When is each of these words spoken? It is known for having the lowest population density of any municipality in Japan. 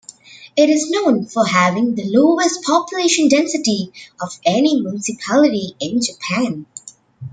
It 0.57 0.67
is 0.67 0.89
known 0.89 1.27
for 1.27 1.45
having 1.45 1.93
the 1.93 2.05
lowest 2.05 2.63
population 2.63 3.27
density 3.29 3.93
of 4.19 4.31
any 4.43 4.81
municipality 4.81 5.75
in 5.79 6.01
Japan. 6.01 6.65